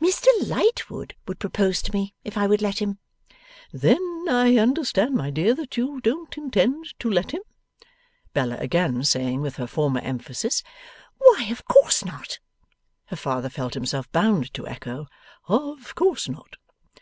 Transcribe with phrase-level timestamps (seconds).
[0.00, 3.00] Mr Lightwood would propose to me, if I would let him.'
[3.70, 7.42] 'Then I understand, my dear, that you don't intend to let him?'
[8.32, 10.62] Bella again saying, with her former emphasis,
[11.18, 12.38] 'Why, of course not!'
[13.08, 15.06] her father felt himself bound to echo,
[15.48, 16.56] 'Of course not.